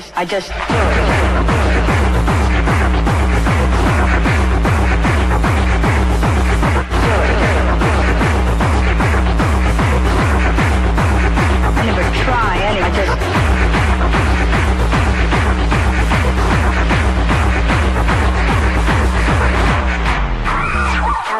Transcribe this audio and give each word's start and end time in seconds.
just, 0.00 0.12
I 0.16 0.24
just 0.26 0.48
do. 0.48 0.56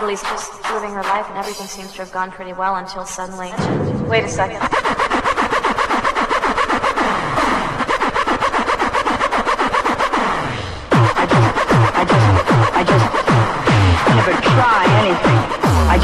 Natalie's 0.06 0.22
just 0.22 0.52
living 0.72 0.92
her 0.92 1.02
life 1.02 1.26
and 1.28 1.36
everything 1.36 1.66
seems 1.66 1.92
to 1.92 1.98
have 1.98 2.12
gone 2.12 2.30
pretty 2.30 2.52
well 2.52 2.76
until 2.76 3.04
suddenly. 3.04 3.50
Wait 4.08 4.24
a 4.24 4.28
second. 4.28 4.95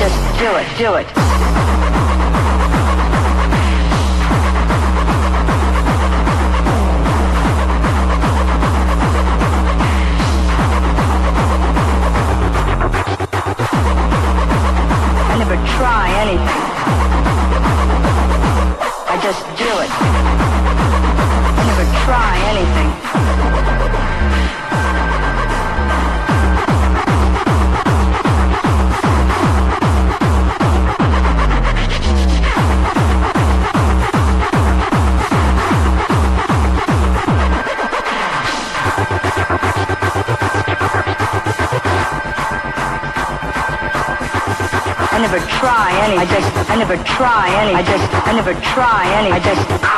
Just 0.03 0.39
do 0.41 0.57
it, 0.57 0.67
do 0.79 0.95
it. 0.97 1.07
I 15.29 15.37
never 15.39 15.55
try 15.77 16.11
anything. 16.19 16.49
I 19.07 19.21
just 19.23 19.45
do 19.57 19.71
it. 19.79 19.91
I 21.59 21.65
never 21.65 21.87
try 22.05 22.39
anything. 22.51 23.12
I 45.23 45.27
never 45.27 45.47
try 45.47 45.93
any. 46.03 46.17
I 46.19 46.27
just, 46.27 46.69
I 46.69 46.75
never 46.75 46.97
try 47.05 47.49
any. 47.63 47.75
I 47.75 47.83
just, 47.85 48.27
I 48.27 48.33
never 48.33 48.55
try 48.55 49.07
any. 49.15 49.31
I 49.31 49.39
just. 49.39 49.92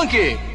Monkey! 0.00 0.49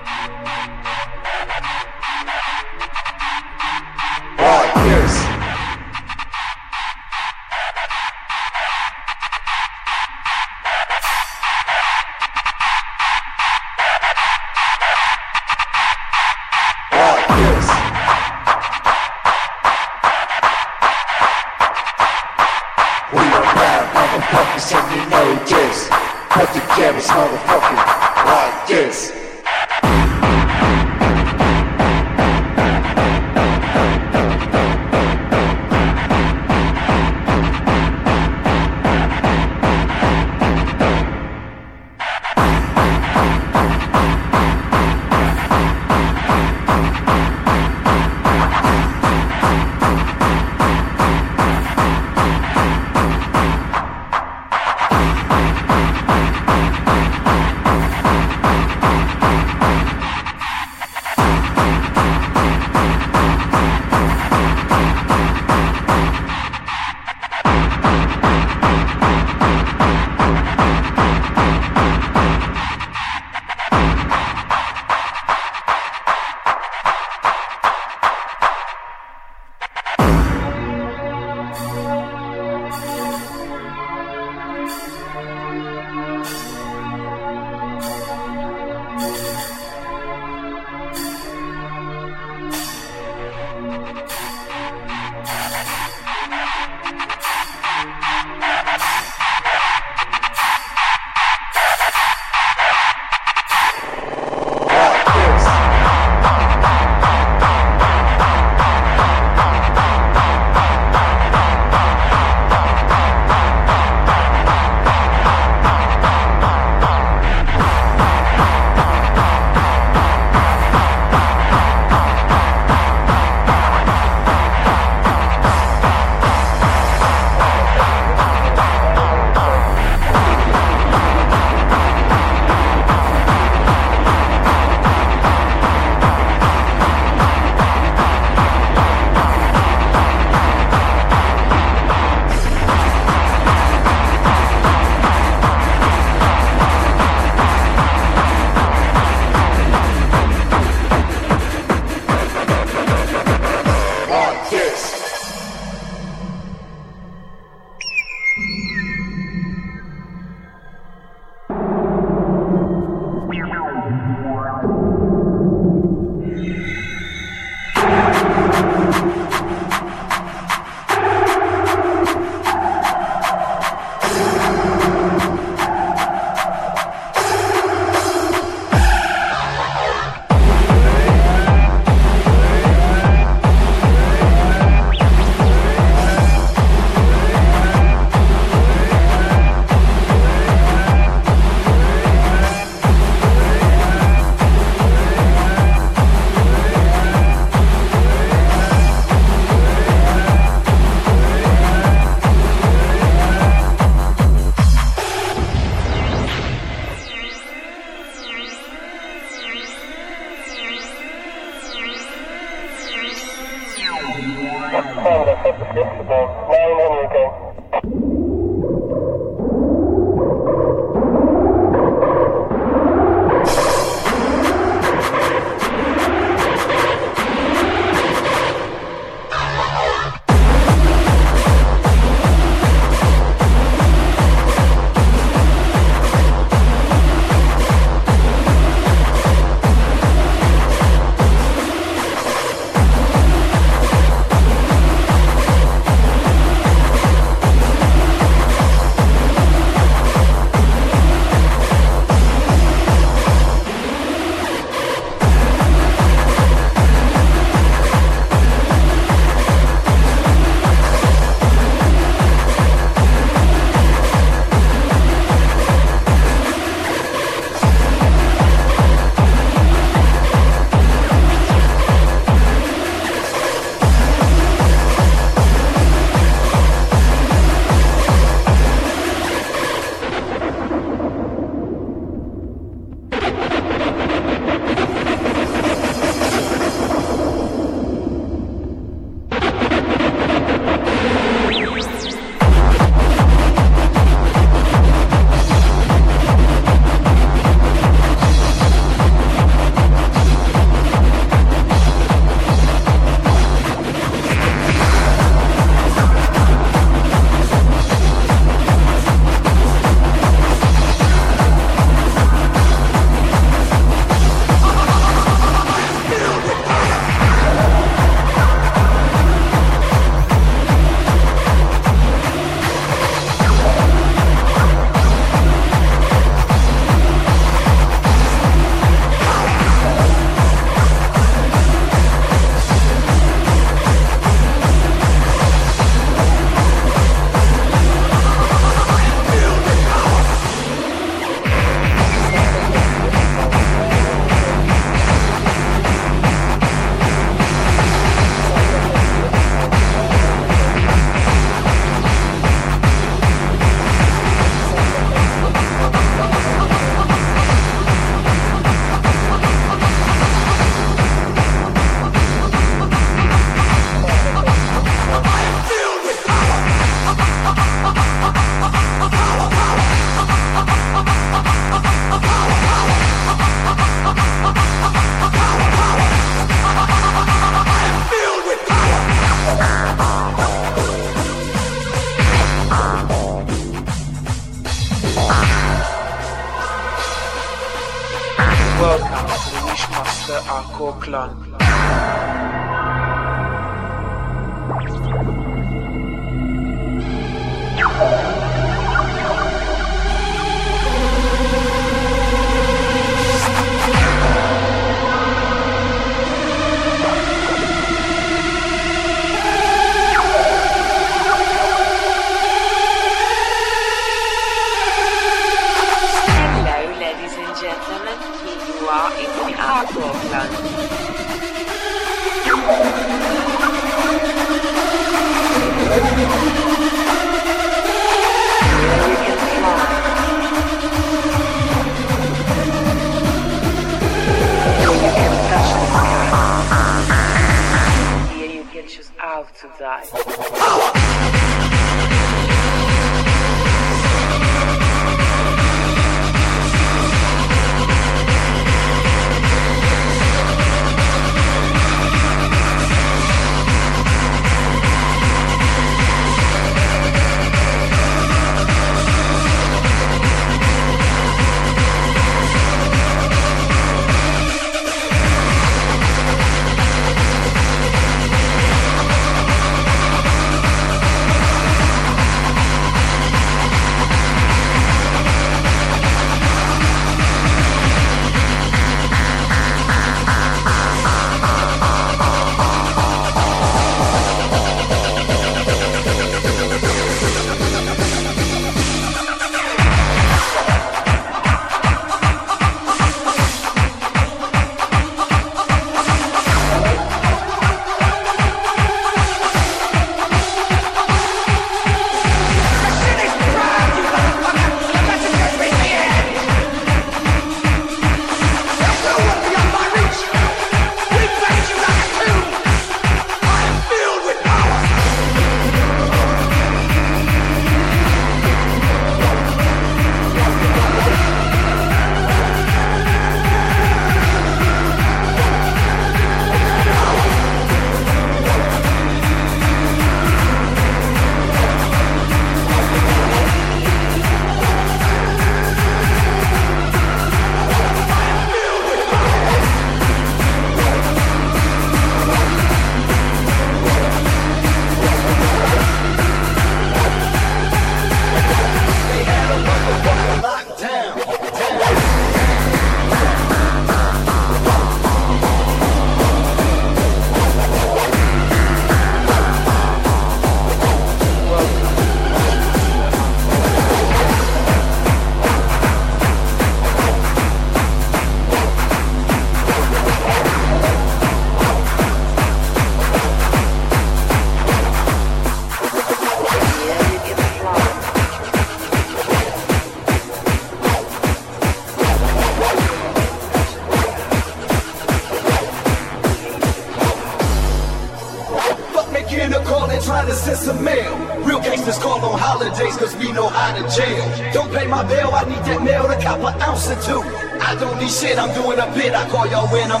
when 599.71 599.89
I'm 599.89 600.00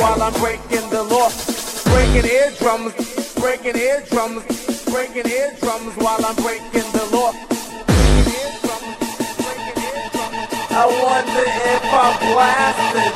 while 0.00 0.22
I'm 0.22 0.32
breaking 0.34 0.88
the 0.90 1.02
law. 1.02 1.30
Breaking 1.92 2.30
eardrums, 2.30 2.92
breaking 3.34 3.76
eardrums, 3.76 4.44
breaking 4.86 5.26
eardrums 5.26 5.94
while 5.96 6.24
I'm 6.24 6.36
breaking 6.36 6.90
the 6.92 7.04
law. 7.12 7.32
I 10.76 10.86
wonder 10.86 11.44
if 11.72 11.84
I'm 11.92 12.18
blasted. 12.32 13.12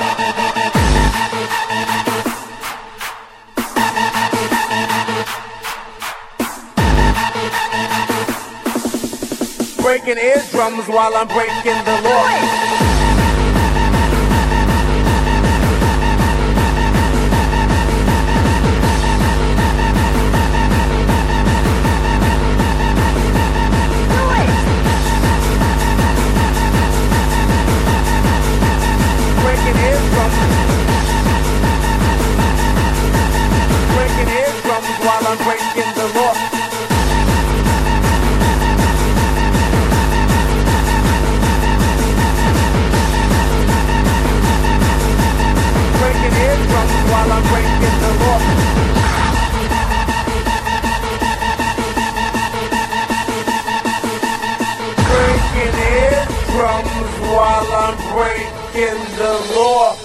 Breaking 9.83 10.19
eardrums 10.19 10.87
while 10.89 11.15
I'm 11.17 11.29
breaking 11.29 11.85
the 11.85 12.01
law. 12.03 12.98
breaking 29.69 29.89
in 34.29 34.53
from 34.63 34.85
while 35.05 35.27
I'm 35.27 35.39
breaking 35.45 35.93
the 35.95 36.07
law. 36.17 36.35
Breaking 45.99 46.37
while 47.11 47.33
I'm 47.33 47.43
breaking 47.53 47.97
the 48.05 48.13
law. 48.23 48.41
Breaking 55.11 55.77
drums 56.57 57.13
while 57.29 57.71
I'm 57.73 57.97
breaking 58.15 58.58
in 58.79 58.95
the 59.17 59.53
Lord. 59.57 59.98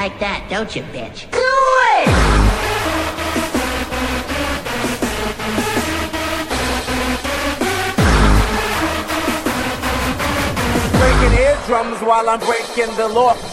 Like 0.00 0.18
that, 0.18 0.46
don't 0.48 0.74
you, 0.74 0.82
bitch? 0.94 1.30
Do 1.30 1.38
it! 1.38 2.08
Breaking 10.96 11.38
eardrums 11.38 12.00
while 12.00 12.30
I'm 12.30 12.40
breaking 12.40 12.96
the 12.96 13.08
law. 13.08 13.49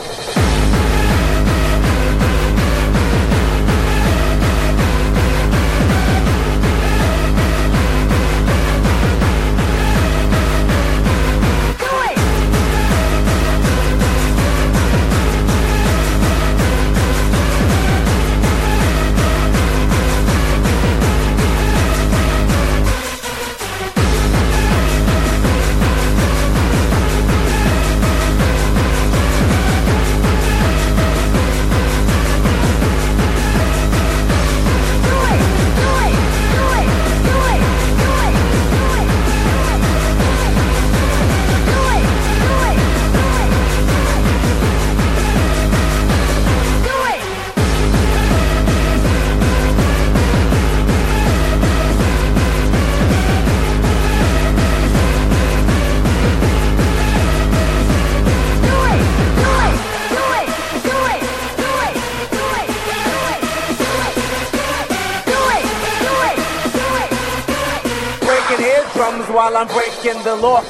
While 69.37 69.55
I'm 69.55 69.67
breaking 69.67 70.23
the 70.23 70.35
law. 70.35 70.61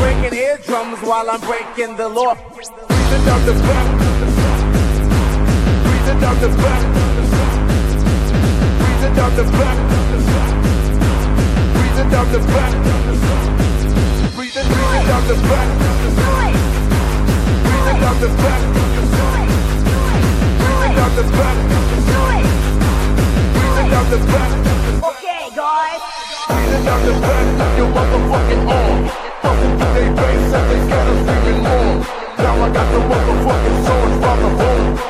Breaking 0.00 0.34
eardrums 0.36 0.98
while 1.06 1.30
I'm 1.30 1.40
breaking 1.42 1.96
the 1.96 2.08
law. 2.08 2.34
Breathing 2.88 3.24
down 3.24 3.46
the 3.46 3.52
back. 3.52 3.86
Breathing 5.84 6.20
down 6.24 6.40
the 6.40 6.48
back. 6.62 6.82
Breathing 8.80 9.14
down 9.14 9.36
the 9.36 9.44
back. 9.44 9.76
Breathing 11.76 12.10
down 12.10 12.32
the 12.32 12.38
back. 12.50 12.72
Breathing, 14.34 14.66
down 15.06 15.24
the 15.28 15.34
back. 15.46 15.68
Breathing 17.62 18.00
down 18.00 18.20
the 18.20 18.28
back. 18.28 18.99
Down 21.00 21.16
the 21.16 21.22
back. 21.22 21.56
Breathing 23.54 23.88
down 23.90 24.10
the 24.10 24.18
back. 24.28 24.52
Okay, 25.08 25.48
guys. 25.56 26.00
Breathing 26.46 26.84
down 26.84 27.00
the 27.06 27.12
back, 27.24 27.78
your 27.78 27.88
motherfucking 27.88 28.68
arm. 28.68 29.08
Fucking 29.40 29.78
through 29.78 29.94
they 29.94 30.08
base 30.12 30.52
and 30.52 30.66
they 30.70 30.80
scatter 30.84 31.16
screaming 31.24 31.62
more. 31.64 32.04
Now 32.36 32.64
I 32.64 32.68
got 32.68 32.86
the 32.92 33.00
motherfucking 33.00 33.78
sword 33.86 34.12
from 34.20 34.38
the 34.42 34.50
home. 34.62 35.09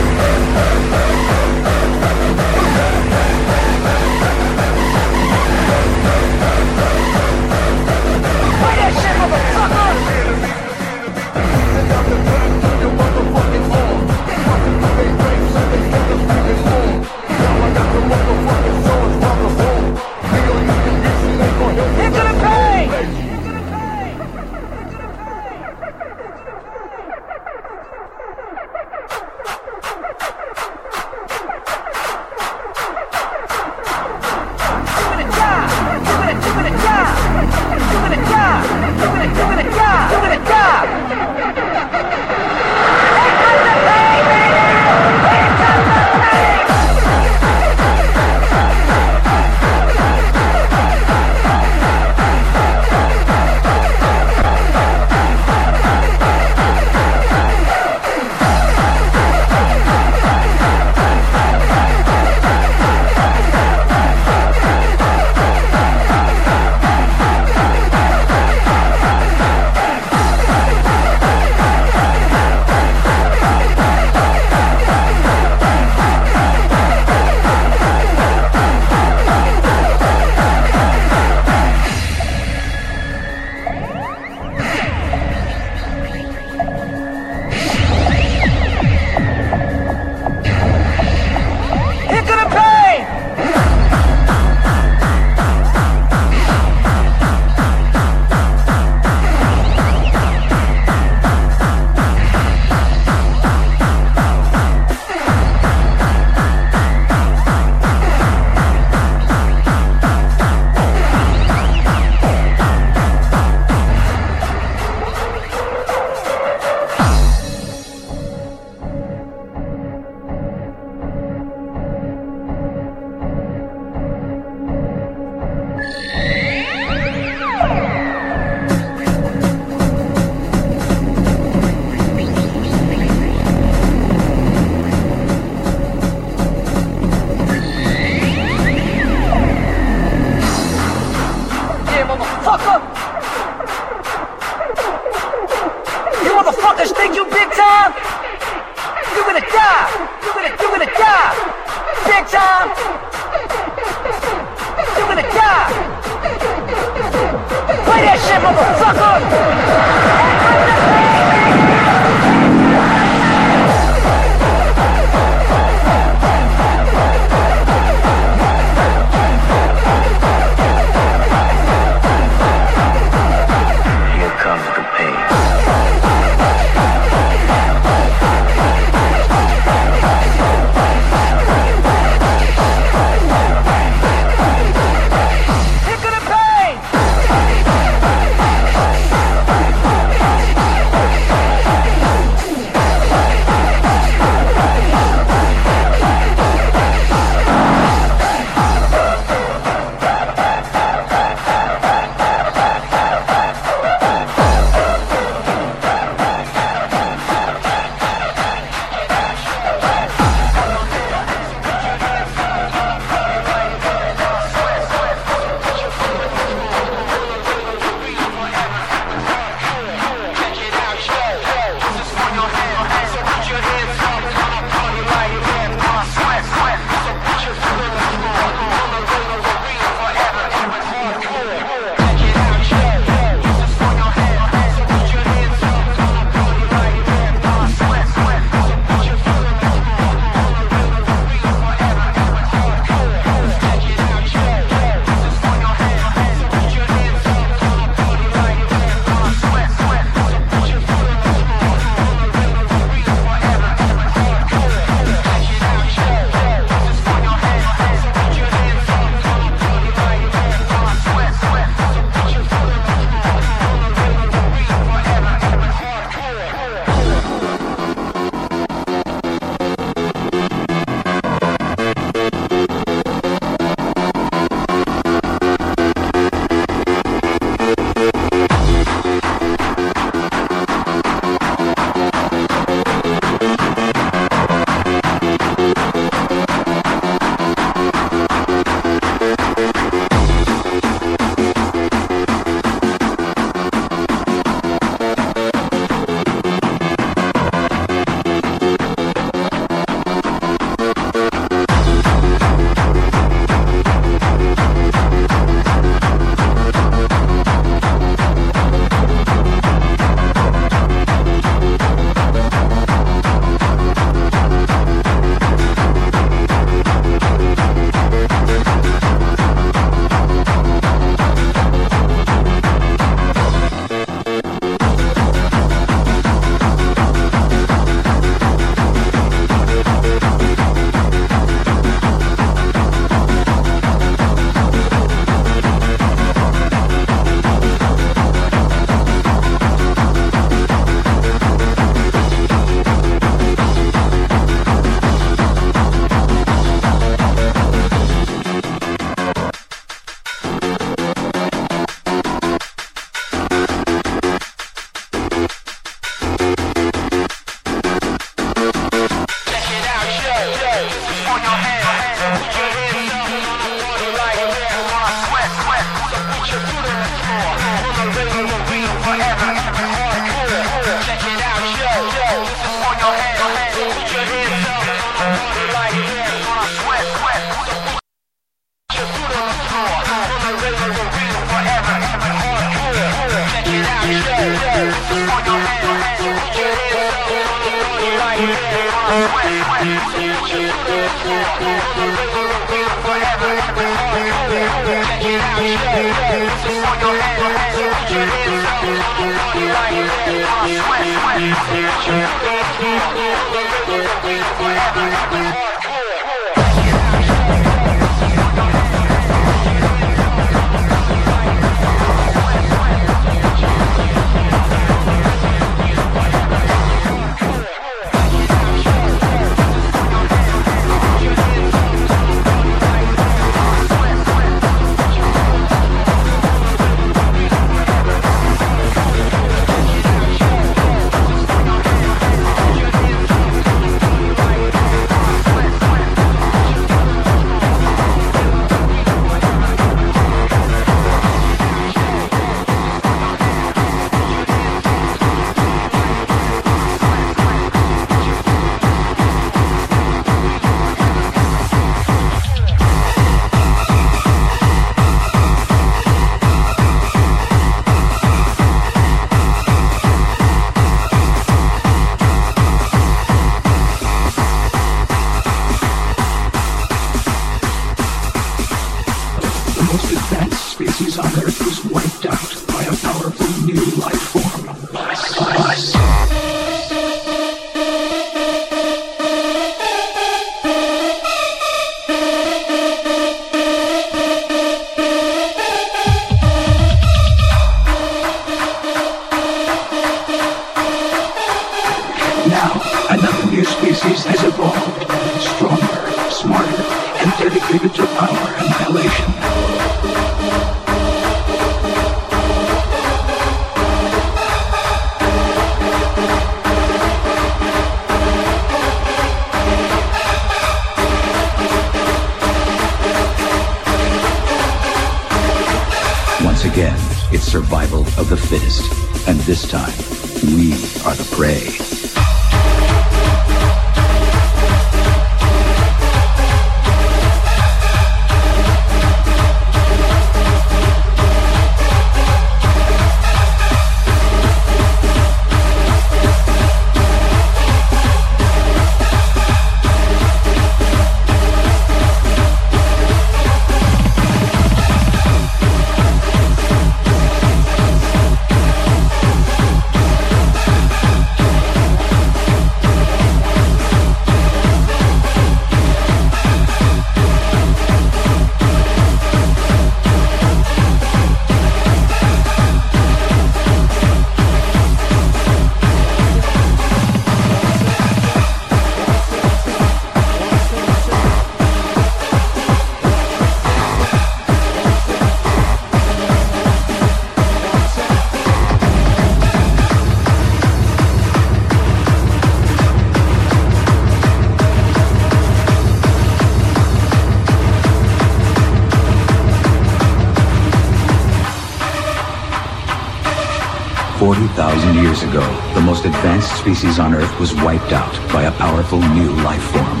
Ago, 595.22 595.44
the 595.74 595.80
most 595.80 596.04
advanced 596.04 596.54
species 596.56 596.98
on 596.98 597.14
Earth 597.14 597.38
was 597.38 597.54
wiped 597.54 597.92
out 597.92 598.12
by 598.32 598.44
a 598.44 598.52
powerful 598.52 598.98
new 598.98 599.30
life 599.42 599.62
form. 599.70 600.00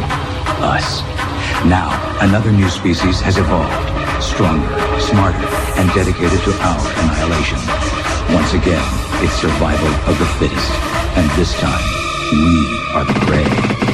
Us. 0.62 1.00
Now, 1.64 1.88
another 2.20 2.50
new 2.50 2.68
species 2.68 3.20
has 3.20 3.38
evolved. 3.38 3.72
Stronger, 4.22 4.68
smarter, 5.00 5.46
and 5.78 5.88
dedicated 5.94 6.40
to 6.40 6.52
our 6.62 6.80
annihilation. 7.04 7.58
Once 8.34 8.52
again, 8.52 8.82
it's 9.22 9.34
survival 9.34 9.92
of 10.10 10.18
the 10.18 10.26
fittest. 10.38 10.72
And 11.16 11.30
this 11.38 11.52
time, 11.60 11.84
we 12.32 12.80
are 12.94 13.04
the 13.04 13.14
prey. 13.26 13.85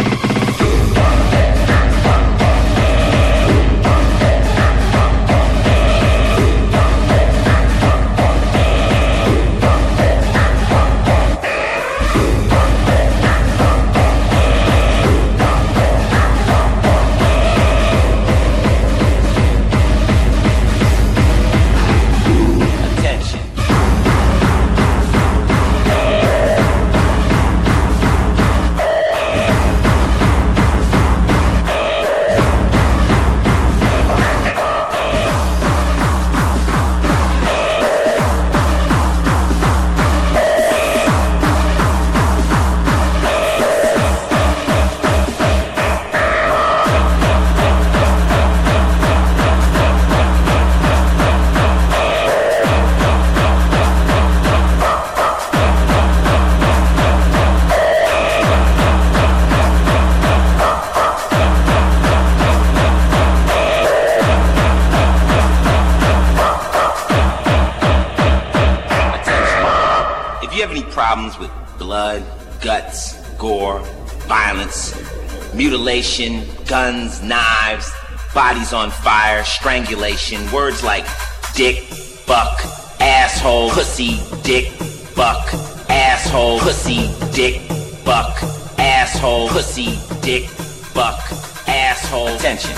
Mutilation, 76.19 76.67
guns, 76.67 77.23
knives, 77.23 77.91
bodies 78.35 78.73
on 78.73 78.91
fire, 78.91 79.43
strangulation, 79.45 80.41
words 80.53 80.83
like 80.83 81.07
dick, 81.55 81.79
fuck, 81.79 82.61
asshole, 83.01 83.71
pussy, 83.71 84.21
dick, 84.43 84.67
fuck, 85.15 85.43
asshole, 85.89 86.59
pussy, 86.61 87.09
dick, 87.33 87.61
fuck, 88.05 88.43
asshole, 88.79 89.49
pussy, 89.49 89.99
dick, 90.21 90.49
fuck, 90.93 91.19
asshole. 91.67 92.29
Attention. 92.29 92.73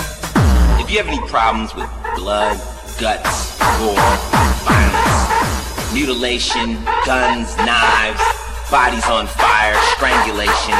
If 0.79 0.89
you 0.89 0.97
have 0.97 1.07
any 1.07 1.19
problems 1.27 1.75
with 1.75 1.89
blood, 2.15 2.57
guts, 3.01 3.59
gore, 3.79 3.95
violence, 4.63 5.93
mutilation, 5.93 6.75
guns, 7.05 7.55
knives, 7.57 8.21
bodies 8.71 9.05
on 9.07 9.27
fire, 9.27 9.75
strangulation, 9.95 10.75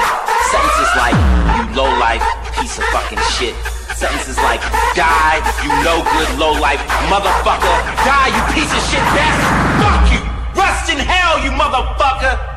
sentences 0.51 0.91
like, 0.95 1.16
you 1.58 1.76
low 1.76 1.89
life 1.99 2.45
piece 2.60 2.78
of 2.78 2.86
fucking 2.86 3.20
shit. 3.38 3.56
Sentences 3.95 4.38
like, 4.38 4.62
die, 4.95 5.39
you 5.64 5.72
no 5.84 6.03
good 6.03 6.39
low 6.39 6.51
life 6.60 6.82
motherfucker. 7.08 7.76
Die, 8.03 8.30
you 8.32 8.41
piece 8.53 8.72
of 8.72 8.82
shit 8.89 9.03
bastard. 9.16 9.56
Fuck 9.84 10.03
you. 10.12 10.22
Rust 10.60 10.91
in 10.91 10.99
hell, 10.99 11.43
you 11.43 11.51
motherfucker. 11.51 12.55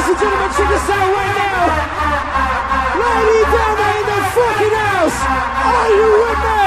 Ladies 0.00 0.12
and 0.12 0.20
gentlemen, 0.22 0.48
check 0.56 0.68
this 0.70 0.88
out 0.88 1.12
right 1.12 1.34
now. 1.36 1.60
Lady 3.04 3.40
there 3.52 4.00
in 4.00 4.04
the 4.08 4.18
fucking 4.32 4.74
house. 4.80 5.18
Are 5.60 5.90
you 5.92 6.08
with 6.24 6.40
me? 6.40 6.64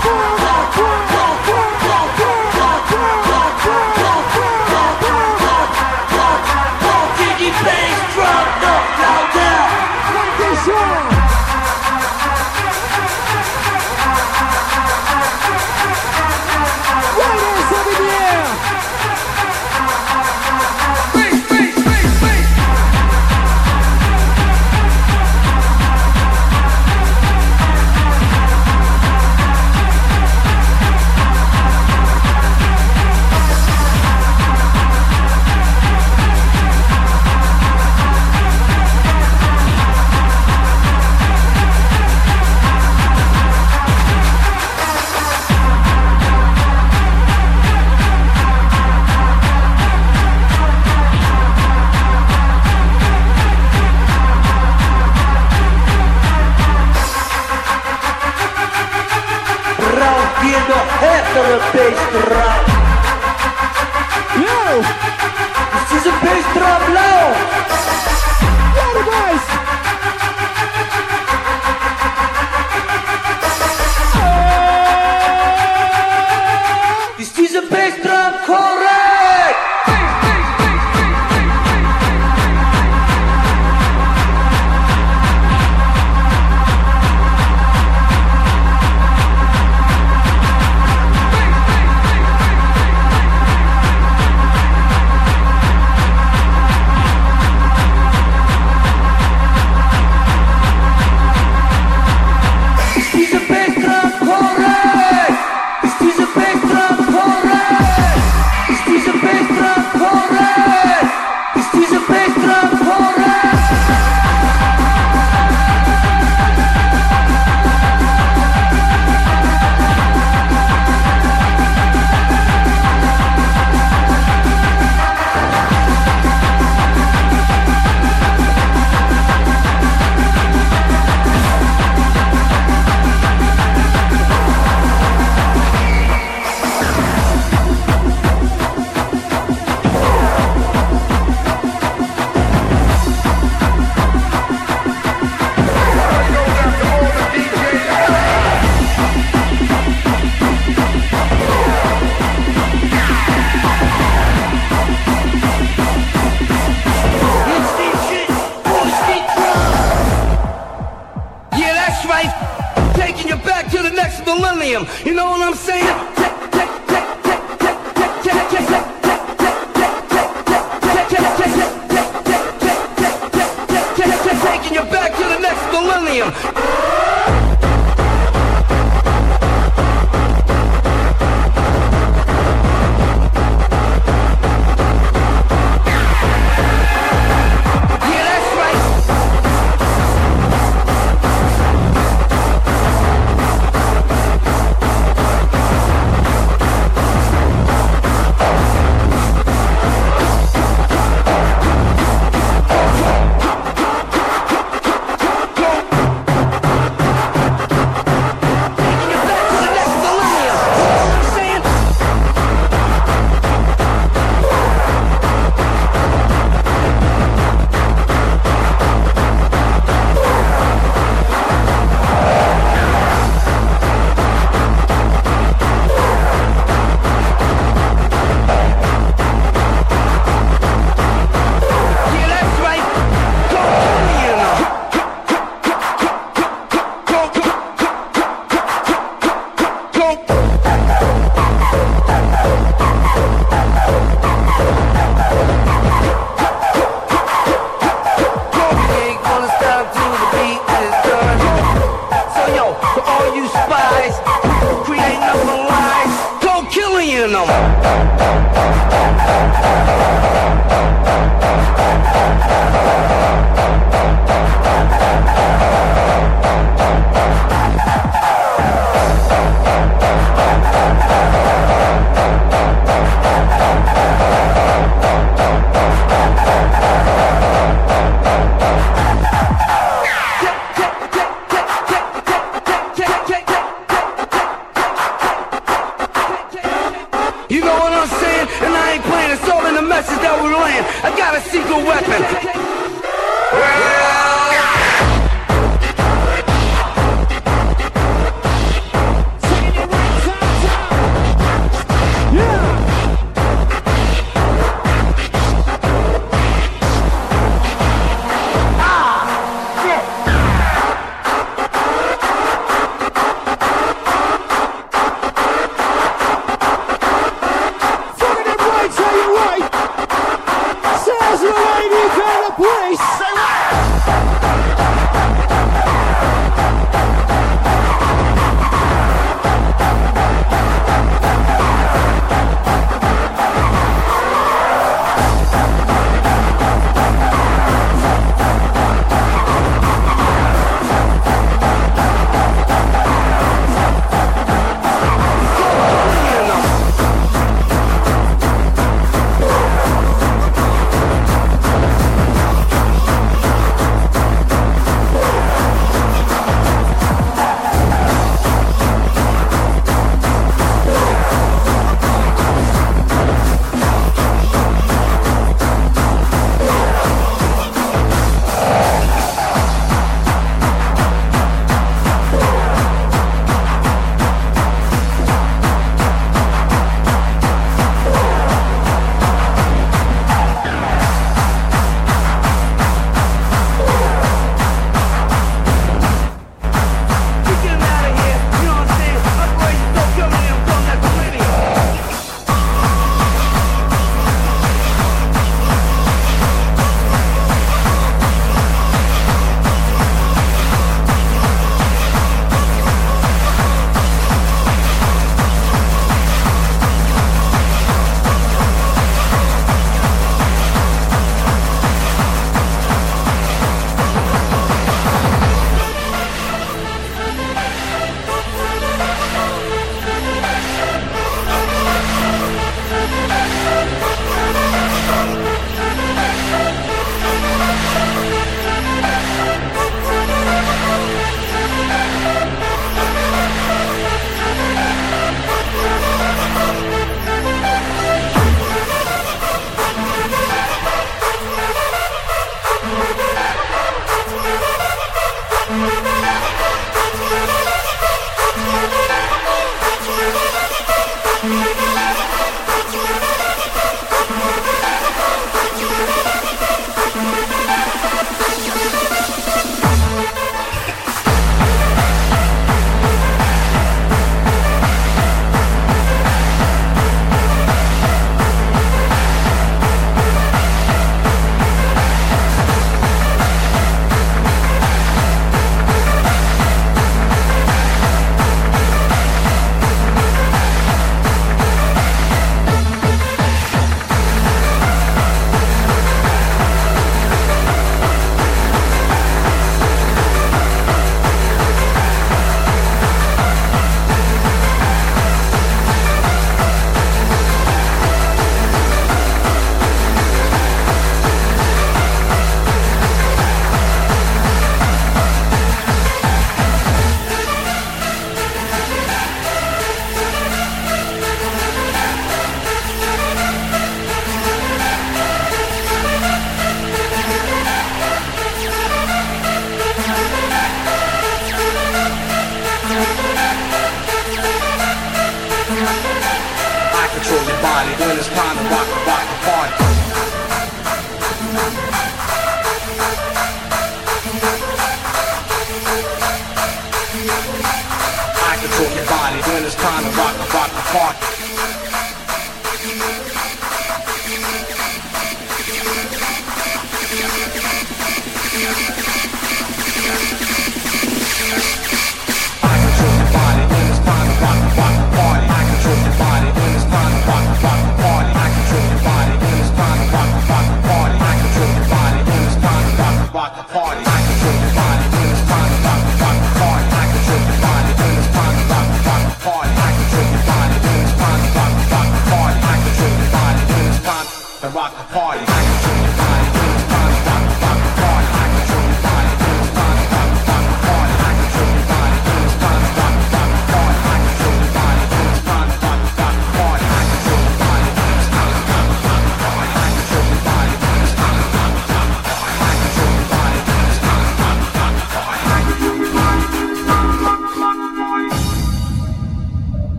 Braucht 0.00 1.09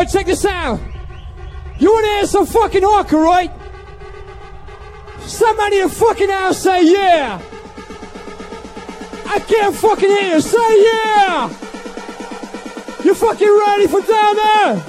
Yo, 0.00 0.06
check 0.06 0.24
this 0.24 0.46
out. 0.46 0.80
You 1.78 1.92
wanna 1.92 2.06
hear 2.06 2.26
some 2.26 2.46
fucking 2.46 2.80
hardcore, 2.80 3.22
right? 3.22 3.50
Somebody 5.20 5.80
in 5.80 5.90
fucking 5.90 6.30
house 6.30 6.56
say 6.56 6.90
yeah. 6.90 7.38
I 9.26 9.40
can't 9.40 9.76
fucking 9.76 10.08
hear 10.08 10.36
you. 10.36 10.40
Say 10.40 10.82
yeah. 10.84 11.48
You 13.04 13.14
fucking 13.14 13.60
ready 13.66 13.88
for 13.88 14.00
down 14.00 14.36
there? 14.36 14.82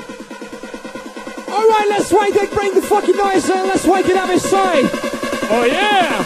All 1.49 1.67
right, 1.67 1.87
let's 1.89 2.13
wake 2.13 2.35
it. 2.35 2.53
Bring 2.53 2.73
the 2.73 2.81
fucking 2.81 3.17
noise 3.17 3.49
in. 3.49 3.67
Let's 3.67 3.85
wake 3.85 4.07
it 4.07 4.15
up 4.15 4.29
inside. 4.29 4.89
Oh 5.51 5.65
yeah. 5.65 6.23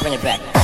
Bring 0.00 0.14
it 0.14 0.22
back. 0.22 0.59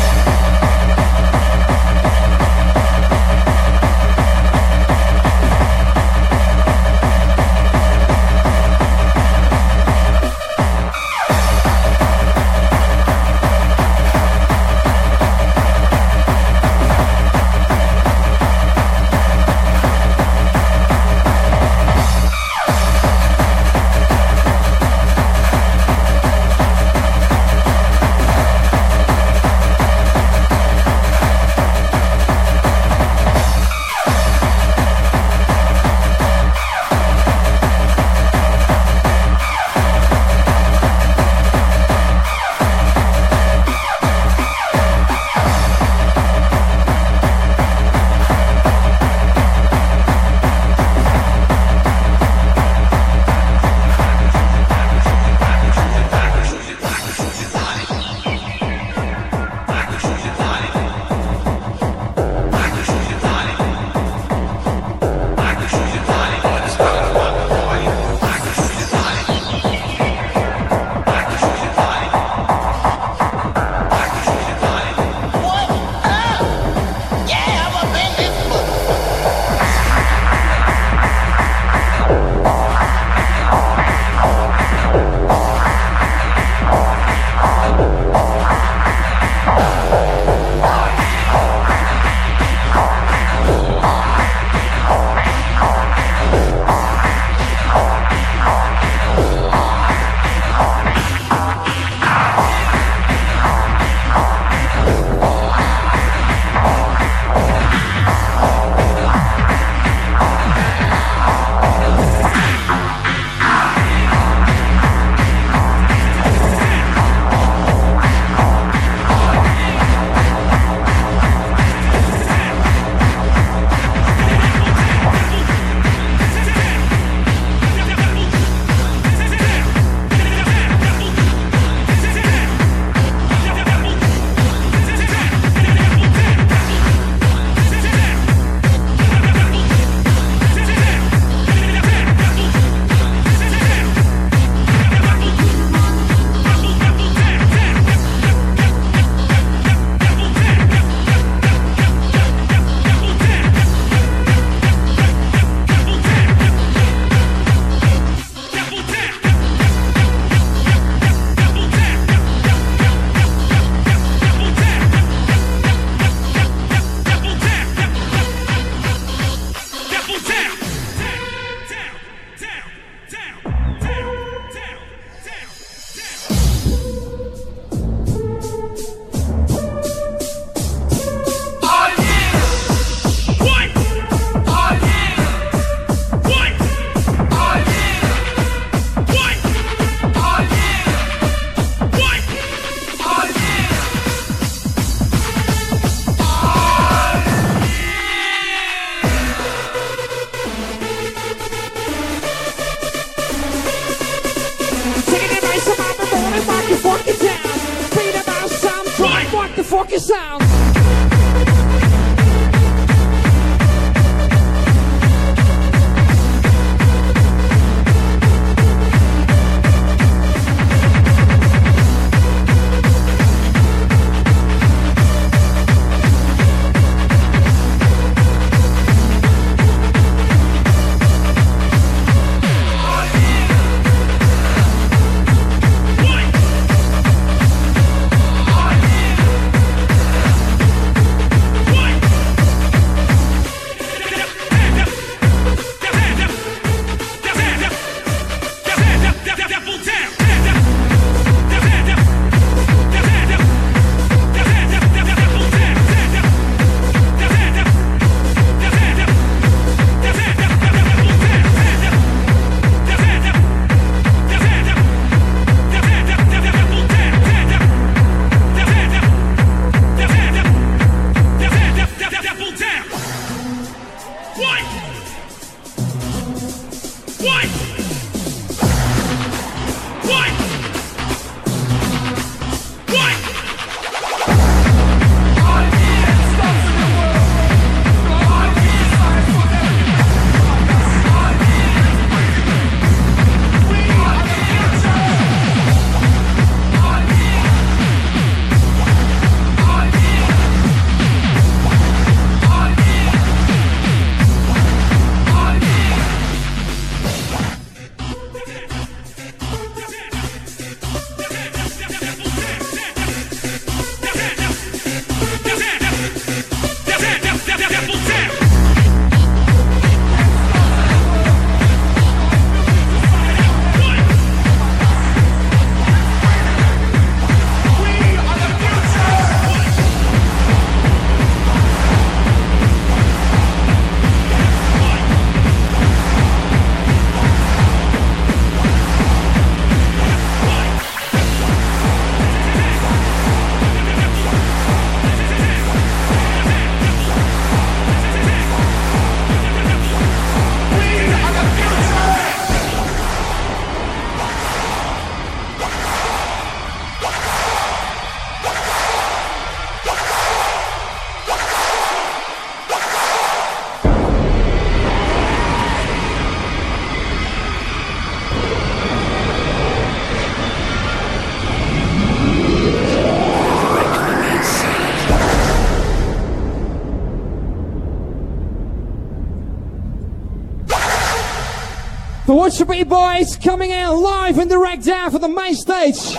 The 382.27 382.35
Watcher 382.35 382.65
Boys 382.65 383.37
coming 383.37 383.73
out 383.73 383.95
live 383.95 384.39
and 384.39 384.51
direct 384.51 384.85
down 384.85 385.13
for 385.13 385.21
the 385.21 385.29
main 385.29 385.55
stage. 385.55 386.19